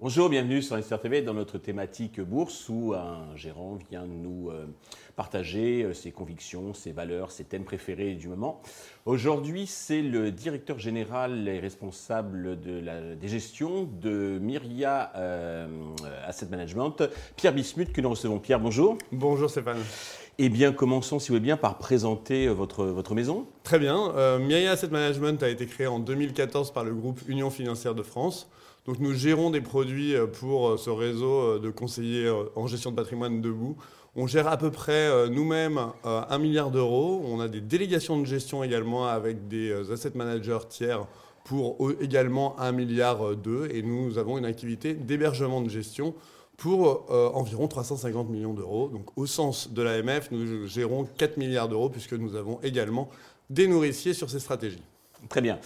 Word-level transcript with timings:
Bonjour, 0.00 0.30
bienvenue 0.30 0.62
sur 0.62 0.76
Investor 0.76 1.00
TV 1.00 1.20
dans 1.22 1.34
notre 1.34 1.58
thématique 1.58 2.20
bourse 2.20 2.68
où 2.68 2.94
un 2.94 3.36
gérant 3.36 3.76
vient 3.90 4.06
nous 4.06 4.48
euh, 4.48 4.66
partager 5.16 5.82
euh, 5.82 5.92
ses 5.92 6.12
convictions, 6.12 6.72
ses 6.72 6.92
valeurs, 6.92 7.30
ses 7.30 7.44
thèmes 7.44 7.64
préférés 7.64 8.14
du 8.14 8.28
moment. 8.28 8.62
Aujourd'hui, 9.04 9.66
c'est 9.66 10.00
le 10.00 10.30
directeur 10.30 10.78
général 10.78 11.46
et 11.48 11.58
responsable 11.58 12.60
de 12.60 12.78
la, 12.78 13.16
des 13.16 13.28
gestions 13.28 13.82
de 13.82 14.38
Myria 14.40 15.12
euh, 15.16 15.66
Asset 16.24 16.46
Management, 16.46 17.02
Pierre 17.36 17.52
Bismuth, 17.52 17.92
que 17.92 18.00
nous 18.00 18.10
recevons. 18.10 18.38
Pierre, 18.38 18.60
bonjour. 18.60 18.96
Bonjour 19.12 19.50
Stéphane. 19.50 19.82
Eh 20.40 20.50
bien, 20.50 20.72
commençons, 20.72 21.18
si 21.18 21.28
vous 21.28 21.34
voulez 21.34 21.44
bien, 21.44 21.56
par 21.56 21.78
présenter 21.78 22.46
votre, 22.46 22.84
votre 22.84 23.16
maison. 23.16 23.46
Très 23.64 23.80
bien. 23.80 24.12
Euh, 24.16 24.72
Asset 24.72 24.86
Management 24.86 25.42
a 25.42 25.48
été 25.48 25.66
créé 25.66 25.88
en 25.88 25.98
2014 25.98 26.72
par 26.72 26.84
le 26.84 26.94
groupe 26.94 27.20
Union 27.26 27.50
Financière 27.50 27.96
de 27.96 28.04
France. 28.04 28.48
Donc 28.86 29.00
nous 29.00 29.12
gérons 29.12 29.50
des 29.50 29.60
produits 29.60 30.14
euh, 30.14 30.26
pour 30.26 30.68
euh, 30.68 30.76
ce 30.76 30.88
réseau 30.88 31.40
euh, 31.40 31.58
de 31.58 31.68
conseillers 31.70 32.32
en 32.56 32.66
gestion 32.66 32.90
de 32.90 32.96
patrimoine 32.96 33.42
debout. 33.42 33.76
On 34.16 34.26
gère 34.26 34.48
à 34.48 34.56
peu 34.56 34.70
près 34.70 35.28
nous-mêmes 35.28 35.78
un 36.02 36.38
milliard 36.38 36.72
d'euros. 36.72 37.22
On 37.26 37.38
a 37.38 37.46
des 37.46 37.60
délégations 37.60 38.18
de 38.18 38.26
gestion 38.26 38.64
également 38.64 39.06
avec 39.06 39.46
des 39.46 39.92
asset 39.92 40.10
managers 40.16 40.66
tiers 40.68 41.06
pour 41.44 41.76
également 42.00 42.58
un 42.58 42.72
milliard 42.72 43.36
d'euros. 43.36 43.66
Et 43.70 43.82
nous 43.82 44.18
avons 44.18 44.38
une 44.38 44.44
activité 44.44 44.94
d'hébergement 44.94 45.60
de 45.60 45.68
gestion 45.68 46.14
pour 46.58 47.10
environ 47.34 47.68
350 47.68 48.28
millions 48.28 48.52
d'euros. 48.52 48.88
Donc 48.88 49.06
au 49.16 49.24
sens 49.26 49.72
de 49.72 49.80
l'AMF, 49.80 50.30
nous 50.30 50.66
gérons 50.66 51.08
4 51.16 51.38
milliards 51.38 51.68
d'euros 51.68 51.88
puisque 51.88 52.12
nous 52.12 52.34
avons 52.34 52.60
également 52.62 53.08
des 53.48 53.66
nourriciers 53.66 54.12
sur 54.12 54.28
ces 54.28 54.40
stratégies. 54.40 54.82
Très 55.30 55.40
bien. 55.40 55.58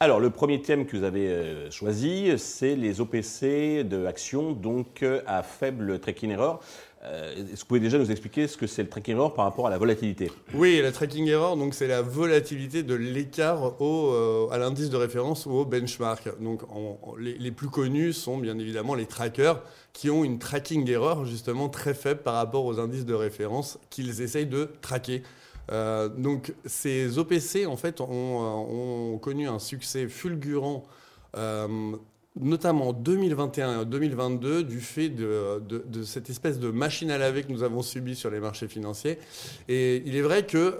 Alors, 0.00 0.20
le 0.20 0.30
premier 0.30 0.62
thème 0.62 0.86
que 0.86 0.96
vous 0.96 1.02
avez 1.02 1.26
euh, 1.26 1.72
choisi, 1.72 2.30
c'est 2.38 2.76
les 2.76 3.00
OPC 3.00 3.82
de 3.82 4.06
action, 4.06 4.52
donc 4.52 5.02
euh, 5.02 5.22
à 5.26 5.42
faible 5.42 5.98
tracking 5.98 6.30
error. 6.30 6.60
Euh, 7.02 7.34
est-ce 7.34 7.50
que 7.50 7.58
vous 7.58 7.66
pouvez 7.66 7.80
déjà 7.80 7.98
nous 7.98 8.08
expliquer 8.08 8.46
ce 8.46 8.56
que 8.56 8.68
c'est 8.68 8.84
le 8.84 8.88
tracking 8.88 9.16
error 9.16 9.34
par 9.34 9.44
rapport 9.44 9.66
à 9.66 9.70
la 9.70 9.78
volatilité? 9.78 10.30
Oui, 10.54 10.80
la 10.80 10.92
tracking 10.92 11.26
error, 11.26 11.56
donc 11.56 11.74
c'est 11.74 11.88
la 11.88 12.02
volatilité 12.02 12.84
de 12.84 12.94
l'écart 12.94 13.74
à 14.52 14.58
l'indice 14.58 14.88
de 14.88 14.96
référence 14.96 15.46
ou 15.46 15.50
au 15.50 15.64
benchmark. 15.64 16.28
Donc, 16.40 16.62
les, 17.18 17.36
les, 17.36 17.50
plus 17.50 17.68
connus 17.68 18.12
sont 18.12 18.38
bien 18.38 18.56
évidemment 18.56 18.94
les 18.94 19.06
trackers 19.06 19.60
qui 19.92 20.10
ont 20.10 20.22
une 20.22 20.38
tracking 20.38 20.88
error 20.88 21.24
justement 21.24 21.68
très 21.68 21.94
faible 21.94 22.20
par 22.20 22.34
rapport 22.34 22.64
aux 22.64 22.78
indices 22.78 23.04
de 23.04 23.14
référence 23.14 23.80
qu'ils 23.90 24.22
essayent 24.22 24.46
de 24.46 24.70
traquer. 24.80 25.24
Euh, 25.70 26.08
donc 26.08 26.54
ces 26.64 27.18
OPC 27.18 27.66
en 27.66 27.76
fait 27.76 28.00
ont, 28.00 29.14
euh, 29.14 29.18
connu 29.18 29.48
un 29.48 29.58
succès 29.58 30.08
fulgurant. 30.08 30.84
Euh, 31.36 31.92
notamment 32.40 32.88
en 32.88 32.92
2021 32.92 33.82
et 33.82 33.84
2022, 33.84 34.62
du 34.62 34.80
fait 34.80 35.08
de, 35.08 35.60
cette 36.04 36.30
espèce 36.30 36.60
de 36.60 36.70
machine 36.70 37.10
à 37.10 37.18
laver 37.18 37.42
que 37.42 37.50
nous 37.50 37.64
avons 37.64 37.82
subie 37.82 38.14
sur 38.14 38.30
les 38.30 38.38
marchés 38.38 38.68
financiers. 38.68 39.18
Et 39.66 40.04
il 40.06 40.14
est 40.14 40.22
vrai 40.22 40.46
que 40.46 40.76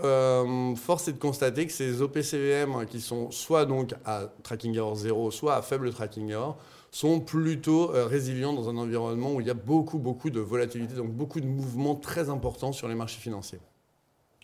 force 0.76 1.08
est 1.08 1.14
de 1.14 1.18
constater 1.18 1.66
que 1.66 1.72
ces 1.72 2.00
OPCVM, 2.00 2.86
qui 2.86 3.00
sont 3.00 3.32
soit 3.32 3.66
donc 3.66 3.94
à 4.04 4.32
tracking 4.44 4.76
error 4.76 4.94
zéro, 4.94 5.32
soit 5.32 5.56
à 5.56 5.62
faible 5.62 5.90
tracking 5.90 6.30
error, 6.30 6.56
sont 6.92 7.18
plutôt 7.18 7.88
résilients 7.88 8.52
dans 8.52 8.68
un 8.68 8.76
environnement 8.76 9.34
où 9.34 9.40
il 9.40 9.48
y 9.48 9.50
a 9.50 9.54
beaucoup, 9.54 9.98
beaucoup 9.98 10.30
de 10.30 10.38
volatilité, 10.38 10.94
donc 10.94 11.10
beaucoup 11.10 11.40
de 11.40 11.46
mouvements 11.46 11.96
très 11.96 12.30
importants 12.30 12.72
sur 12.72 12.86
les 12.86 12.94
marchés 12.94 13.20
financiers. 13.20 13.58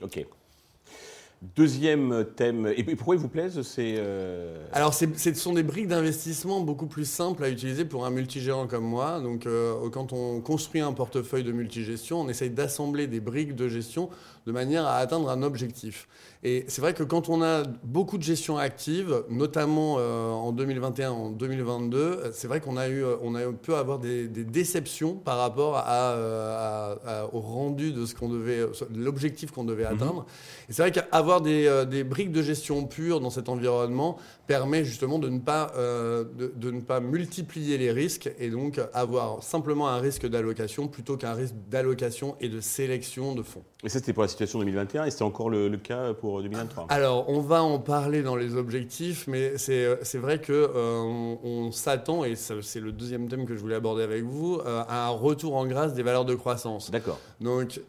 Okay. 0.02 0.26
Deuxième 1.56 2.24
thème, 2.36 2.72
et 2.74 2.82
pourquoi 2.96 3.16
il 3.16 3.20
vous 3.20 3.28
plaise 3.28 3.60
c'est 3.62 3.96
euh, 3.98 4.64
Alors, 4.72 4.94
ce 4.94 5.34
sont 5.34 5.52
des 5.52 5.62
briques 5.62 5.88
d'investissement 5.88 6.60
beaucoup 6.60 6.86
plus 6.86 7.04
simples 7.04 7.44
à 7.44 7.50
utiliser 7.50 7.84
pour 7.84 8.06
un 8.06 8.10
multigérant 8.10 8.66
comme 8.66 8.84
moi. 8.84 9.20
Donc, 9.20 9.46
euh, 9.46 9.90
quand 9.90 10.12
on 10.12 10.40
construit 10.40 10.80
un 10.80 10.92
portefeuille 10.92 11.44
de 11.44 11.52
multigestion, 11.52 12.20
on 12.20 12.28
essaye 12.28 12.50
d'assembler 12.50 13.06
des 13.08 13.20
briques 13.20 13.54
de 13.54 13.68
gestion 13.68 14.08
de 14.46 14.52
manière 14.52 14.86
à 14.86 14.96
atteindre 14.96 15.28
un 15.30 15.42
objectif. 15.42 16.08
Et 16.42 16.64
c'est 16.68 16.82
vrai 16.82 16.92
que 16.92 17.02
quand 17.02 17.28
on 17.30 17.42
a 17.42 17.62
beaucoup 17.82 18.18
de 18.18 18.22
gestion 18.22 18.58
active, 18.58 19.24
notamment 19.30 19.96
euh, 19.98 20.30
en 20.30 20.52
2021, 20.52 21.10
en 21.10 21.30
2022, 21.30 22.30
c'est 22.32 22.48
vrai 22.48 22.60
qu'on 22.60 22.76
a 22.76 22.88
eu, 22.88 23.02
on 23.22 23.34
a 23.34 23.50
pu 23.52 23.72
avoir 23.72 23.98
des, 23.98 24.28
déceptions 24.28 25.14
par 25.14 25.38
rapport 25.38 25.76
à, 25.78 27.28
au 27.32 27.40
rendu 27.40 27.92
de 27.92 28.04
ce 28.04 28.14
qu'on 28.14 28.28
devait, 28.28 28.66
l'objectif 28.94 29.50
qu'on 29.50 29.64
devait 29.64 29.84
mhm. 29.84 29.94
atteindre. 29.94 30.26
Et 30.68 30.72
c'est 30.72 30.82
vrai 30.82 30.92
qu'avoir 30.92 31.33
des, 31.40 31.66
euh, 31.66 31.84
des, 31.84 32.04
briques 32.04 32.32
de 32.32 32.42
gestion 32.42 32.84
pures 32.86 33.20
dans 33.20 33.30
cet 33.30 33.48
environnement 33.48 34.16
permet 34.46 34.84
justement 34.84 35.18
de 35.18 35.28
ne 35.28 35.38
pas, 35.38 35.72
euh, 35.76 36.24
de, 36.24 36.52
de, 36.54 36.70
ne 36.70 36.80
pas 36.80 37.00
multiplier 37.00 37.78
les 37.78 37.90
risques 37.90 38.30
et 38.38 38.50
donc 38.50 38.80
avoir 38.92 39.42
simplement 39.42 39.88
un 39.88 39.98
risque 39.98 40.26
d'allocation 40.26 40.88
plutôt 40.88 41.16
qu'un 41.16 41.34
risque 41.34 41.54
d'allocation 41.68 42.36
et 42.40 42.48
de 42.48 42.60
sélection 42.60 43.34
de 43.34 43.42
fonds. 43.42 43.64
Et 43.82 43.88
ça, 43.88 43.98
c'était 43.98 44.12
pour 44.12 44.22
la 44.22 44.28
situation 44.28 44.58
2021 44.58 45.04
et 45.04 45.10
c'était 45.10 45.22
encore 45.22 45.50
le, 45.50 45.68
le, 45.68 45.76
cas 45.76 46.14
pour 46.14 46.42
2023 46.42 46.86
Alors, 46.88 47.28
on 47.28 47.40
va 47.40 47.62
en 47.62 47.78
parler 47.78 48.22
dans 48.22 48.36
les 48.36 48.56
objectifs, 48.56 49.26
mais 49.26 49.58
c'est 49.58 50.18
vrai 50.18 50.40
que 50.40 50.52
euh, 50.52 51.34
on, 51.42 51.70
s'attend, 51.72 52.24
et 52.24 52.34
c'est 52.36 52.80
le 52.80 52.92
deuxième 52.92 53.28
thème 53.28 53.46
que 53.46 53.54
je 53.54 53.60
voulais 53.60 53.74
aborder 53.74 54.02
avec 54.02 54.24
vous, 54.24 54.60
à 54.64 55.06
un 55.06 55.10
retour 55.10 55.56
en 55.56 55.66
grâce 55.66 55.94
des 55.94 56.02
valeurs 56.02 56.24
de 56.24 56.34
croissance. 56.34 56.90
D'accord. 56.90 57.18
Donc, 57.40 57.80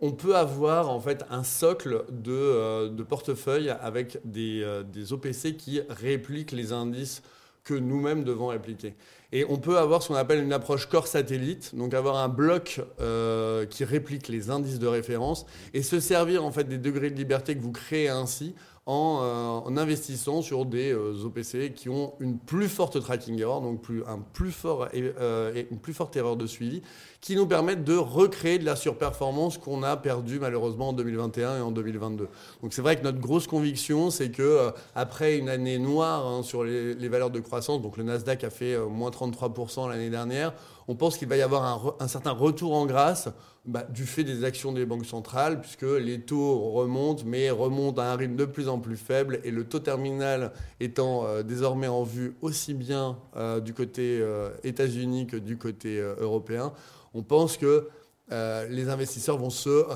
on 0.00 0.12
peut 0.12 0.36
avoir 0.36 0.90
en 0.90 1.00
fait 1.00 1.24
un 1.30 1.42
socle 1.42 2.04
de, 2.10 2.32
euh, 2.32 3.04
portefeuille 3.08 3.70
avec 3.70 4.18
euh, 4.36 4.82
des, 4.84 5.12
OPC 5.12 5.56
qui 5.56 5.80
répliquent 5.88 6.52
les 6.52 6.72
indices 6.72 7.22
que 7.64 7.74
nous-mêmes 7.74 8.24
devons 8.24 8.46
répliquer. 8.46 8.94
Et 9.32 9.44
on 9.48 9.58
peut 9.58 9.76
avoir 9.76 10.02
ce 10.02 10.08
qu'on 10.08 10.14
appelle 10.14 10.42
une 10.42 10.54
approche 10.54 10.86
corps 10.86 11.06
satellite, 11.06 11.74
donc 11.74 11.92
avoir 11.92 12.16
un 12.16 12.28
bloc 12.28 12.80
euh, 13.00 13.66
qui 13.66 13.84
réplique 13.84 14.28
les 14.28 14.48
indices 14.48 14.78
de 14.78 14.86
référence 14.86 15.44
et 15.74 15.82
se 15.82 16.00
servir 16.00 16.44
en 16.44 16.50
fait 16.50 16.64
des 16.64 16.78
degrés 16.78 17.10
de 17.10 17.16
liberté 17.16 17.54
que 17.54 17.60
vous 17.60 17.72
créez 17.72 18.08
ainsi 18.08 18.54
en, 18.88 19.76
investissant 19.76 20.42
sur 20.42 20.64
des 20.64 20.94
OPC 20.94 21.74
qui 21.74 21.88
ont 21.88 22.14
une 22.20 22.38
plus 22.38 22.68
forte 22.68 23.00
tracking 23.00 23.38
error, 23.38 23.60
donc 23.60 23.82
un 24.06 24.18
plus 24.32 24.50
fort, 24.50 24.88
une 24.94 25.78
plus 25.80 25.92
forte 25.92 26.16
erreur 26.16 26.36
de 26.36 26.46
suivi, 26.46 26.82
qui 27.20 27.34
nous 27.34 27.46
permettent 27.46 27.84
de 27.84 27.96
recréer 27.96 28.58
de 28.58 28.64
la 28.64 28.76
surperformance 28.76 29.58
qu'on 29.58 29.82
a 29.82 29.96
perdue 29.96 30.38
malheureusement 30.38 30.90
en 30.90 30.92
2021 30.92 31.58
et 31.58 31.60
en 31.60 31.70
2022. 31.70 32.28
Donc 32.62 32.72
c'est 32.72 32.82
vrai 32.82 32.96
que 32.96 33.02
notre 33.02 33.18
grosse 33.18 33.46
conviction, 33.46 34.10
c'est 34.10 34.30
que 34.30 34.42
euh, 34.42 34.70
après 34.94 35.36
une 35.36 35.48
année 35.48 35.78
noire 35.78 36.26
hein, 36.26 36.42
sur 36.42 36.64
les, 36.64 37.08
valeurs 37.08 37.30
de 37.30 37.40
croissance, 37.40 37.82
donc 37.82 37.96
le 37.96 38.04
Nasdaq 38.04 38.44
a 38.44 38.50
fait 38.50 38.74
euh, 38.74 38.86
moins 38.86 39.10
33% 39.10 39.88
l'année 39.88 40.10
dernière, 40.10 40.54
on 40.86 40.94
pense 40.94 41.18
qu'il 41.18 41.28
va 41.28 41.36
y 41.36 41.42
avoir 41.42 41.96
un, 42.00 42.08
certain 42.08 42.30
retour 42.30 42.74
en 42.74 42.86
grâce 42.86 43.28
bah, 43.68 43.84
du 43.84 44.04
fait 44.04 44.24
des 44.24 44.42
actions 44.42 44.72
des 44.72 44.84
banques 44.84 45.06
centrales, 45.06 45.60
puisque 45.60 45.82
les 45.82 46.20
taux 46.20 46.58
remontent, 46.72 47.22
mais 47.24 47.50
remontent 47.50 48.02
à 48.02 48.06
un 48.06 48.16
rythme 48.16 48.34
de 48.34 48.44
plus 48.44 48.68
en 48.68 48.80
plus 48.80 48.96
faible, 48.96 49.40
et 49.44 49.52
le 49.52 49.64
taux 49.64 49.78
terminal 49.78 50.52
étant 50.80 51.24
euh, 51.24 51.44
désormais 51.44 51.86
en 51.86 52.02
vue 52.02 52.34
aussi 52.42 52.74
bien 52.74 53.18
du 53.64 53.74
côté 53.74 54.20
États-Unis 54.64 55.26
que 55.26 55.36
du 55.36 55.56
côté 55.56 55.98
européen, 55.98 56.72
on 57.14 57.22
pense 57.22 57.56
que 57.56 57.88
euh, 58.30 58.68
les 58.68 58.90
investisseurs 58.90 59.38
vont 59.38 59.50
se 59.50 59.86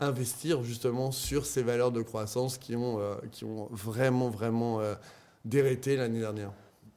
réinvestir 0.00 0.64
justement 0.64 1.12
sur 1.12 1.46
ces 1.46 1.62
valeurs 1.62 1.92
de 1.92 2.02
croissance 2.02 2.58
qui 2.58 2.74
ont, 2.74 2.98
euh, 2.98 3.14
vraiment, 3.70 4.28
vraiment 4.28 4.80
euh, 4.80 4.94
dérété 5.44 5.96
l'année 5.96 6.18
dernière. 6.18 6.50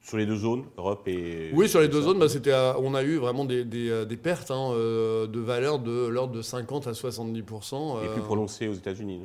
Sur 0.06 0.18
les 0.18 0.26
deux 0.26 0.36
zones, 0.36 0.64
Europe 0.78 1.08
et... 1.08 1.50
Oui, 1.52 1.68
sur 1.68 1.80
les 1.80 1.88
deux 1.88 2.00
zones, 2.02 2.20
bah, 2.20 2.28
c'était, 2.28 2.54
on 2.78 2.94
a 2.94 3.02
eu 3.02 3.16
vraiment 3.16 3.44
des, 3.44 3.64
pertes 4.22 4.52
hein, 4.52 4.70
de 4.72 5.40
valeur 5.40 5.80
de 5.80 6.06
l'ordre 6.06 6.32
de 6.32 6.42
50 6.42 6.86
à 6.86 6.92
70%. 6.92 8.04
Et 8.04 8.08
plus 8.12 8.22
prononcées 8.22 8.68
aux 8.68 8.74
États-Unis 8.74 9.22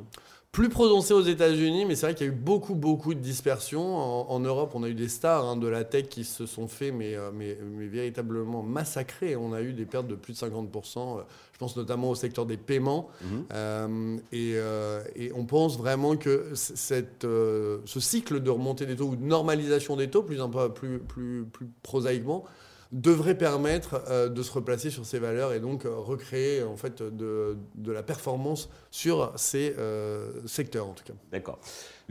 plus 0.52 0.68
prononcé 0.68 1.14
aux 1.14 1.22
États-Unis, 1.22 1.86
mais 1.86 1.96
c'est 1.96 2.04
vrai 2.04 2.14
qu'il 2.14 2.26
y 2.26 2.28
a 2.28 2.32
eu 2.32 2.36
beaucoup, 2.36 2.74
beaucoup 2.74 3.14
de 3.14 3.20
dispersion. 3.20 4.30
En, 4.30 4.38
Europe, 4.38 4.72
on 4.74 4.82
a 4.82 4.88
eu 4.90 4.94
des 4.94 5.08
stars 5.08 5.46
hein, 5.46 5.56
de 5.56 5.66
la 5.66 5.82
tech 5.82 6.08
qui 6.08 6.24
se 6.24 6.44
sont 6.44 6.68
fait, 6.68 6.90
mais, 6.92 7.14
euh, 7.14 7.30
mais, 7.32 7.56
mais, 7.62 7.86
véritablement 7.86 8.62
massacrés. 8.62 9.34
On 9.34 9.54
a 9.54 9.62
eu 9.62 9.72
des 9.72 9.86
pertes 9.86 10.08
de 10.08 10.14
plus 10.14 10.34
de 10.34 10.38
50%. 10.38 11.20
Euh, 11.20 11.22
je 11.54 11.58
pense 11.58 11.74
notamment 11.74 12.10
au 12.10 12.14
secteur 12.14 12.44
des 12.44 12.58
paiements. 12.58 13.08
Mhm. 13.22 13.44
Euh, 13.54 14.18
et, 14.30 14.56
et, 15.16 15.32
on 15.34 15.46
pense 15.46 15.78
vraiment 15.78 16.16
que 16.16 16.50
cette, 16.52 17.22
ce 17.22 18.00
cycle 18.00 18.40
de 18.40 18.50
remontée 18.50 18.84
des 18.84 18.96
taux 18.96 19.06
ou 19.06 19.16
de 19.16 19.24
normalisation 19.24 19.96
des 19.96 20.10
taux, 20.10 20.22
plus, 20.22 20.42
un 20.42 20.50
peu, 20.50 20.68
plus, 20.70 20.98
plus, 20.98 21.46
plus 21.50 21.66
prosaïquement, 21.82 22.44
devrait 22.92 23.36
permettre 23.36 24.02
euh, 24.08 24.28
de 24.28 24.42
se 24.42 24.52
replacer 24.52 24.90
sur 24.90 25.06
ces 25.06 25.18
valeurs 25.18 25.52
et 25.54 25.60
donc 25.60 25.86
euh, 25.86 25.96
recréer 25.96 26.62
en 26.62 26.76
fait 26.76 27.02
de, 27.02 27.56
la 27.86 28.02
performance 28.02 28.68
sur 28.90 29.32
ces 29.36 29.74
euh, 29.78 30.46
secteurs 30.46 30.86
en 30.86 30.92
tout 30.92 31.04
cas. 31.04 31.14
D'accord. 31.32 31.58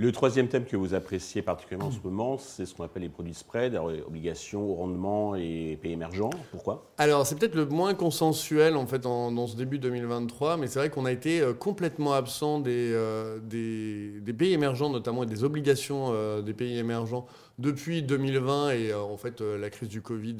Le 0.01 0.11
troisième 0.11 0.47
thème 0.47 0.65
que 0.65 0.75
vous 0.75 0.95
appréciez 0.95 1.43
particulièrement 1.43 1.89
en 1.89 1.91
ce 1.91 1.99
moment, 2.03 2.39
c'est 2.39 2.65
ce 2.65 2.73
qu'on 2.73 2.83
appelle 2.83 3.03
les 3.03 3.09
produits 3.09 3.35
spread, 3.35 3.75
obligations, 4.07 4.73
rendement 4.73 5.35
et 5.35 5.77
pays 5.79 5.91
émergents. 5.91 6.31
Pourquoi? 6.49 6.91
Alors, 6.97 7.27
c'est 7.27 7.37
peut-être 7.37 7.53
le 7.53 7.67
moins 7.67 7.93
consensuel 7.93 8.77
en 8.77 8.87
fait 8.87 8.97
dans 8.97 9.45
ce 9.45 9.55
début 9.55 9.77
2023, 9.77 10.57
mais 10.57 10.65
c'est 10.65 10.79
vrai 10.79 10.89
qu'on 10.89 11.05
a 11.05 11.11
été 11.11 11.41
euh, 11.41 11.53
complètement 11.53 12.13
absent 12.13 12.59
des, 12.59 12.91
euh, 12.95 13.37
des, 13.43 14.33
pays 14.33 14.53
émergents, 14.53 14.89
notamment 14.89 15.21
et 15.21 15.27
des 15.27 15.43
obligations 15.43 16.07
euh, 16.09 16.41
des 16.41 16.55
pays 16.55 16.79
émergents 16.79 17.27
depuis 17.59 18.01
2020 18.01 18.71
et 18.71 18.93
en 18.95 19.17
fait 19.17 19.39
la 19.41 19.69
crise 19.69 19.89
du 19.89 20.01
Covid 20.01 20.35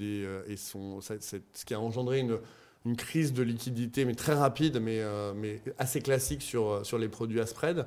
et, 0.47 0.57
ce 0.57 1.65
qui 1.67 1.75
a 1.75 1.79
engendré 1.79 2.17
une 2.17 2.39
une 2.85 2.95
crise 2.95 3.31
de 3.31 3.43
liquidité, 3.43 4.05
mais 4.05 4.15
très 4.15 4.33
rapide, 4.33 4.79
mais, 4.81 5.01
euh, 5.01 5.33
mais 5.35 5.61
assez 5.77 6.01
classique 6.01 6.41
sur, 6.41 6.69
euh, 6.69 6.83
sur 6.83 6.97
les 6.97 7.09
produits 7.09 7.39
à 7.39 7.45
spread. 7.45 7.85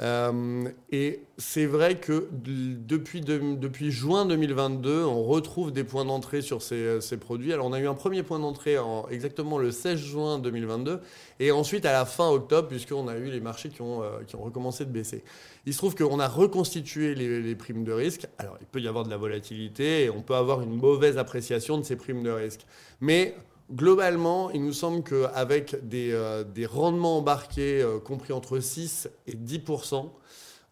Euh, 0.00 0.68
et 0.92 1.22
c'est 1.36 1.66
vrai 1.66 1.98
que 1.98 2.28
depuis, 2.32 3.22
depuis 3.22 3.90
juin 3.90 4.24
2022, 4.24 5.04
on 5.04 5.24
retrouve 5.24 5.72
des 5.72 5.82
points 5.82 6.04
d'entrée 6.04 6.42
sur 6.42 6.62
ces, 6.62 7.00
ces, 7.00 7.16
produits. 7.16 7.52
Alors 7.52 7.66
on 7.66 7.72
a 7.72 7.80
eu 7.80 7.88
un 7.88 7.94
premier 7.94 8.22
point 8.22 8.38
d'entrée 8.38 8.78
en 8.78 9.08
exactement 9.08 9.58
le 9.58 9.72
16 9.72 9.98
juin 9.98 10.38
2022, 10.38 11.00
et 11.40 11.50
ensuite 11.50 11.84
à 11.84 11.92
la 11.92 12.04
fin 12.04 12.28
octobre, 12.28 12.68
puisqu'on 12.68 13.08
a 13.08 13.16
eu 13.16 13.30
les 13.30 13.40
marchés 13.40 13.70
qui 13.70 13.82
ont, 13.82 14.02
qui 14.28 14.36
ont 14.36 14.42
recommencé 14.42 14.84
de 14.84 14.90
baisser. 14.90 15.24
Il 15.64 15.72
se 15.72 15.78
trouve 15.78 15.96
qu'on 15.96 16.20
a 16.20 16.28
reconstitué 16.28 17.16
les, 17.16 17.42
les, 17.42 17.54
primes 17.56 17.82
de 17.82 17.92
risque. 17.92 18.28
Alors 18.38 18.56
il 18.60 18.66
peut 18.66 18.80
y 18.80 18.86
avoir 18.86 19.04
de 19.04 19.10
la 19.10 19.16
volatilité, 19.16 20.04
et 20.04 20.10
on 20.10 20.22
peut 20.22 20.36
avoir 20.36 20.60
une 20.60 20.76
mauvaise 20.76 21.18
appréciation 21.18 21.78
de 21.78 21.82
ces 21.82 21.96
primes 21.96 22.22
de 22.22 22.30
risque. 22.30 22.64
Mais 23.00 23.34
Globalement, 23.72 24.50
il 24.52 24.64
nous 24.64 24.72
semble 24.72 25.02
qu'avec 25.02 25.88
des, 25.88 26.12
euh, 26.12 26.44
des 26.44 26.66
rendements 26.66 27.18
embarqués 27.18 27.82
euh, 27.82 27.98
compris 27.98 28.32
entre 28.32 28.60
6 28.60 29.08
et 29.26 29.34
10% 29.34 30.10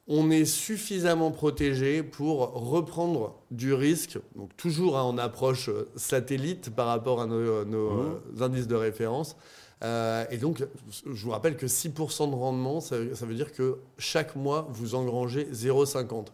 on 0.07 0.31
est 0.31 0.45
suffisamment 0.45 1.31
protégé 1.31 2.03
pour 2.03 2.53
reprendre 2.53 3.41
du 3.51 3.73
risque, 3.73 4.19
donc 4.37 4.55
toujours 4.55 4.97
en 4.97 5.17
approche 5.17 5.71
euh, 5.71 5.89
satellite 5.97 6.69
par 6.69 6.89
rapport 6.89 7.23
à 7.23 7.27
nos, 7.27 7.65
mmh. 7.65 8.43
indices 8.43 8.67
de 8.67 8.75
référence. 8.75 9.35
et 9.83 10.37
donc, 10.37 10.63
je 11.07 11.25
vous 11.25 11.31
rappelle 11.31 11.57
que 11.57 11.65
6% 11.65 12.31
de 12.31 12.35
rendement, 12.35 12.81
ça, 12.81 12.97
ça, 13.15 13.25
veut 13.25 13.35
dire 13.35 13.53
que 13.53 13.79
chaque 13.97 14.37
mois, 14.37 14.69
vous 14.71 14.95
engrangez 14.95 15.45
0,50. 15.53 16.27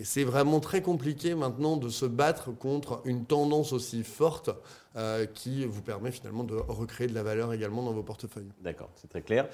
Et 0.00 0.04
c'est 0.04 0.24
vraiment 0.24 0.58
très 0.58 0.82
compliqué 0.82 1.34
maintenant 1.34 1.76
de 1.76 1.88
se 1.88 2.04
battre 2.04 2.50
contre 2.50 3.00
une 3.04 3.24
tendance 3.26 3.72
aussi 3.72 4.02
forte 4.02 4.50
euh, 4.96 5.24
qui 5.26 5.64
vous 5.64 5.82
permet 5.82 6.10
finalement 6.10 6.42
de 6.42 6.56
recréer 6.56 7.06
de 7.06 7.14
la 7.14 7.22
valeur 7.22 7.52
également 7.52 7.82
dans 7.82 7.92
vos 7.92 8.02
portefeuilles. 8.02 8.50
D'accord, 8.60 8.90
c'est 8.96 9.08
très 9.08 9.22
clair. 9.22 9.48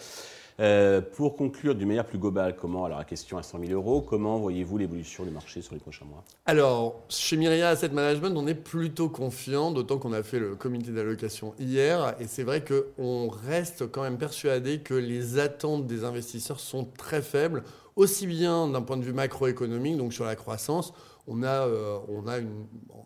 Euh, 0.61 1.01
pour 1.01 1.37
conclure 1.37 1.75
d'une 1.75 1.89
manière 1.89 2.05
plus 2.05 2.19
globale, 2.19 2.57
comment, 2.57 2.85
alors 2.85 2.99
la 2.99 3.05
question 3.05 3.39
à 3.39 3.43
100 3.43 3.61
000 3.67 3.73
euros, 3.73 4.03
comment 4.03 4.39
voyez-vous 4.39 4.77
l'évolution 4.77 5.25
du 5.25 5.31
marché 5.31 5.63
sur 5.63 5.75
les 5.75 5.81
prochains 5.81 6.05
mois? 6.05 6.23
Alors, 6.45 7.01
chez 7.09 7.39
Myria 7.39 7.71
Asset 7.71 7.89
Management, 7.89 8.37
on 8.37 8.47
est 8.47 8.55
plutôt 8.55 9.09
confiant, 9.09 9.71
d'autant 9.71 9.99
qu'on 9.99 10.13
a 10.13 10.23
fait 10.23 10.39
le 10.39 10.57
comité 10.57 10.91
d'allocation 10.91 11.55
hier, 11.59 12.15
et 12.21 12.27
c'est 12.27 12.43
vrai 12.43 12.63
qu'on 12.63 13.29
reste 13.29 13.91
quand 13.91 14.03
même 14.03 14.19
persuadé 14.19 14.81
que 14.81 14.95
les 14.95 15.39
attentes 15.39 15.87
des 15.87 16.05
investisseurs 16.05 16.61
sont 16.61 16.85
très 16.85 17.23
faibles 17.23 17.63
aussi 18.01 18.27
bien 18.27 18.67
d'un 18.67 18.81
point 18.81 18.97
de 18.97 19.05
vue 19.05 19.13
macroéconomique, 19.13 19.99
donc 19.99 20.15
sur 20.15 20.25
la 20.25 20.35
croissance, 20.35 20.95
on 21.27 21.43
a, 21.43 21.67
euh, 21.67 21.99
on 22.09 22.27
a 22.27 22.39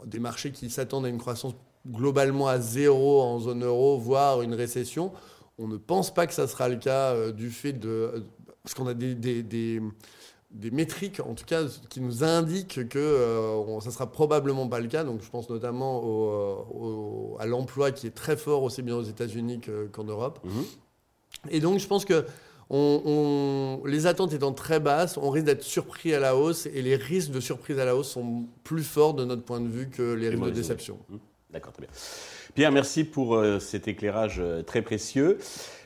des 0.07 0.21
marchés 0.21 0.53
qui 0.53 0.71
s'attendent 0.71 1.07
à 1.07 1.09
une 1.09 1.19
croissance 1.19 1.55
globalement 1.91 2.47
à 2.47 2.61
zéro 2.61 3.21
en 3.21 3.41
zone 3.41 3.65
euro, 3.65 3.99
voire 3.99 4.43
une 4.43 4.55
récession. 4.55 5.13
On 5.59 5.67
ne 5.67 5.77
pense 5.77 6.15
pas 6.15 6.29
que 6.29 6.33
ça 6.33 6.47
sera 6.47 6.69
le 6.69 6.77
cas 6.77 7.13
euh, 7.13 7.33
du 7.33 7.51
fait 7.51 7.73
de... 7.73 8.25
Parce 8.63 8.75
qu'on 8.75 8.87
a 8.87 8.95
des, 8.95 9.15
des, 9.15 9.43
des, 9.43 10.71
métriques, 10.71 11.21
en 11.21 11.35
tout 11.35 11.45
cas, 11.45 11.65
qui 11.91 12.01
nous 12.01 12.23
indiquent 12.23 12.89
que 12.89 12.99
euh, 12.99 13.81
ça 13.81 13.91
sera 13.91 14.11
probablement 14.11 14.69
pas 14.69 14.81
le 14.81 14.87
cas. 14.87 15.03
Donc 15.03 15.23
je 15.23 15.29
pense 15.29 15.51
notamment 15.51 16.03
au, 16.03 17.37
à 17.41 17.47
l'emploi 17.47 17.91
qui 17.91 18.07
est 18.07 18.15
très 18.15 18.37
fort 18.37 18.63
aussi 18.63 18.81
bien 18.81 18.97
aux 18.97 19.03
États-Unis 19.03 19.61
qu'en 19.93 20.05
Europe. 20.05 20.39
Mmh. 20.45 20.51
Et 21.51 21.61
donc 21.61 21.79
je 21.79 21.87
pense 21.87 22.07
que 22.07 22.25
les 22.71 24.07
attentes 24.07 24.33
étant 24.33 24.53
très 24.53 24.81
basses, 24.81 25.17
on 25.17 25.31
risque 25.31 25.47
d'être 25.47 25.63
surpris 25.63 26.15
à 26.15 26.21
la 26.21 26.37
hausse 26.37 26.67
et 26.67 26.83
les 26.83 26.97
risques 26.97 27.31
de 27.31 27.41
surprise 27.41 27.79
à 27.79 27.85
la 27.85 27.97
hausse 27.97 28.11
sont 28.11 28.47
plus 28.63 28.85
forts 28.85 29.15
de 29.15 29.25
notre 29.25 29.43
point 29.43 29.61
de 29.61 29.69
vue 29.69 29.89
que 29.89 30.15
les 30.15 30.29
risques 30.29 30.45
de 30.45 30.51
déception. 30.51 30.99
Mmh. 31.09 31.17
D'accord, 31.55 31.73
très 31.73 31.83
bien. 31.83 31.91
Pierre, 32.55 32.73
merci 32.73 33.05
pour 33.05 33.37
euh, 33.37 33.61
cet 33.61 33.87
éclairage 33.87 34.41
euh, 34.41 34.63
très 34.63 34.83
précieux. 34.83 35.39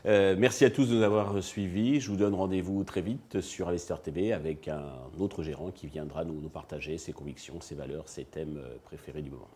Euh, 0.07 0.35
merci 0.39 0.65
à 0.65 0.71
tous 0.71 0.87
de 0.89 0.95
nous 0.95 1.03
avoir 1.03 1.43
suivis. 1.43 2.01
Je 2.01 2.11
vous 2.11 2.17
donne 2.17 2.35
rendez-vous 2.35 2.85
très 2.85 3.03
vite 3.03 3.43
sur 3.43 3.69
Investor 3.69 4.01
TV 4.01 4.33
avec 4.33 4.69
un 4.69 4.83
autre 5.19 5.43
gérant 5.43 5.71
qui 5.71 5.87
viendra 5.87 6.25
nous, 6.25 6.41
nous 6.41 6.49
partager 6.49 6.97
ses 6.97 7.13
convictions, 7.13 7.61
ses 7.61 7.75
valeurs, 7.75 8.09
ses 8.09 8.25
thèmes 8.25 8.63
préférés 8.85 9.23
du 9.23 9.31
moment. 9.31 9.49